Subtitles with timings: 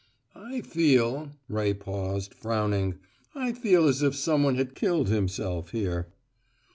[0.33, 2.95] "I feel" Ray paused, frowning.
[3.35, 6.07] "I feel as if some one had killed himself here."